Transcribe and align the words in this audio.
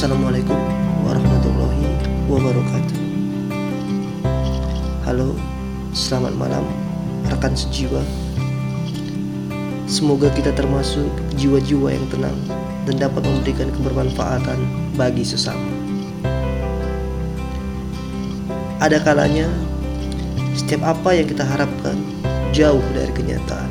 Assalamualaikum 0.00 0.56
warahmatullahi 1.04 1.84
wabarakatuh. 2.24 2.98
Halo, 5.04 5.36
selamat 5.92 6.40
malam 6.40 6.64
rekan 7.28 7.52
sejiwa. 7.52 8.00
Semoga 9.84 10.32
kita 10.32 10.56
termasuk 10.56 11.04
jiwa-jiwa 11.36 11.92
yang 11.92 12.08
tenang 12.08 12.32
dan 12.88 12.96
dapat 12.96 13.28
memberikan 13.28 13.68
kebermanfaatan 13.76 14.64
bagi 14.96 15.20
sesama. 15.20 15.68
Ada 18.80 19.04
kalanya 19.04 19.52
setiap 20.56 20.96
apa 20.96 21.12
yang 21.12 21.28
kita 21.28 21.44
harapkan 21.44 22.00
jauh 22.56 22.80
dari 22.96 23.12
kenyataan. 23.12 23.68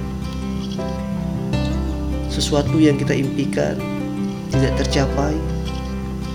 Sesuatu 2.30 2.77
yang 2.77 3.02
kita 3.02 3.18
impikan 3.18 3.82
tidak 4.54 4.77
tercapai 4.86 5.34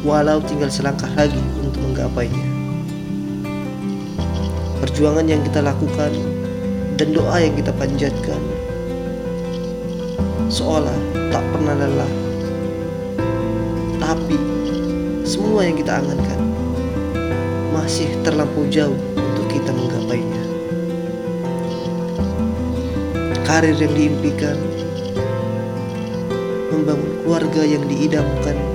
walau 0.05 0.36
tinggal 0.44 0.68
selangkah 0.68 1.08
lagi 1.17 1.40
untuk 1.64 1.81
menggapainya. 1.81 2.45
Perjuangan 4.85 5.25
yang 5.25 5.40
kita 5.49 5.64
lakukan 5.64 6.12
dan 7.00 7.08
doa 7.17 7.40
yang 7.40 7.57
kita 7.57 7.72
panjatkan 7.72 8.39
seolah 10.53 10.95
tak 11.32 11.40
pernah 11.50 11.72
lelah. 11.72 12.12
Tapi 13.96 14.36
semua 15.25 15.64
yang 15.64 15.81
kita 15.81 16.04
angankan 16.04 16.40
masih 17.73 18.12
terlampau 18.21 18.68
jauh 18.68 19.00
untuk 19.17 19.48
kita 19.48 19.73
menggapainya. 19.73 20.45
Karir 23.48 23.76
yang 23.81 23.93
diimpikan, 23.96 24.61
membangun 26.68 27.25
keluarga 27.25 27.62
yang 27.64 27.84
diidamkan, 27.89 28.74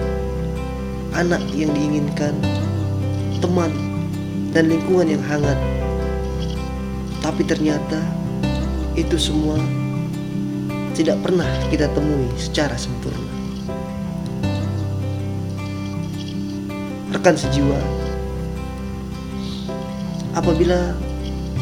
anak 1.15 1.41
yang 1.55 1.73
diinginkan, 1.73 2.35
teman, 3.41 3.71
dan 4.53 4.69
lingkungan 4.69 5.09
yang 5.09 5.23
hangat. 5.25 5.57
Tapi 7.19 7.45
ternyata 7.45 7.99
itu 8.97 9.15
semua 9.19 9.59
tidak 10.97 11.21
pernah 11.23 11.47
kita 11.71 11.87
temui 11.95 12.27
secara 12.35 12.75
sempurna. 12.75 13.31
Rekan 17.09 17.35
sejiwa, 17.35 17.79
apabila 20.37 20.93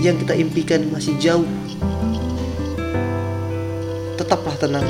yang 0.01 0.17
kita 0.21 0.37
impikan 0.37 0.85
masih 0.93 1.17
jauh, 1.17 1.47
tetaplah 4.17 4.53
tenang 4.59 4.85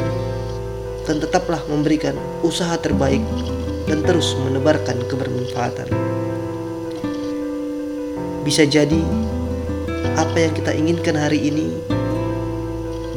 dan 1.07 1.23
tetaplah 1.23 1.61
memberikan 1.71 2.15
usaha 2.43 2.75
terbaik 2.75 3.23
dan 3.87 4.03
terus 4.03 4.35
menebarkan 4.43 4.99
kebermanfaatan. 5.07 5.87
Bisa 8.43 8.67
jadi 8.67 8.99
apa 10.19 10.37
yang 10.37 10.53
kita 10.55 10.71
inginkan 10.75 11.15
hari 11.15 11.47
ini 11.51 11.71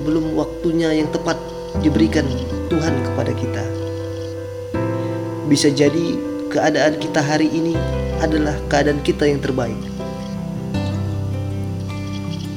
belum 0.07 0.35
waktunya 0.35 0.91
yang 0.95 1.11
tepat 1.11 1.39
diberikan 1.83 2.27
Tuhan 2.71 2.95
kepada 3.11 3.33
kita. 3.35 3.65
Bisa 5.51 5.71
jadi 5.71 6.15
keadaan 6.51 6.99
kita 6.99 7.19
hari 7.19 7.51
ini 7.51 7.75
adalah 8.23 8.55
keadaan 8.71 9.03
kita 9.03 9.27
yang 9.27 9.43
terbaik. 9.43 9.79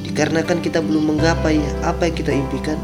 Dikarenakan 0.06 0.62
kita 0.62 0.78
belum 0.78 1.14
menggapai 1.14 1.58
apa 1.82 2.06
yang 2.06 2.14
kita 2.14 2.30
impikan, 2.30 2.78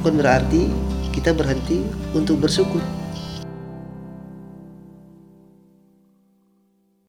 bukan 0.00 0.20
berarti 0.20 0.68
kita 1.16 1.32
berhenti 1.32 1.84
untuk 2.12 2.44
bersyukur. 2.44 2.97